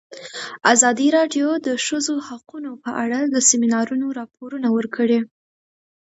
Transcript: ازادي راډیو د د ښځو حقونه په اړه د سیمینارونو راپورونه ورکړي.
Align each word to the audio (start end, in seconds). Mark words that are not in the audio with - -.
ازادي 0.73 1.07
راډیو 1.17 1.47
د 1.57 1.59
د 1.67 1.69
ښځو 1.85 2.15
حقونه 2.27 2.71
په 2.83 2.91
اړه 3.03 3.19
د 3.33 3.35
سیمینارونو 3.49 4.05
راپورونه 4.19 4.67
ورکړي. 4.77 5.19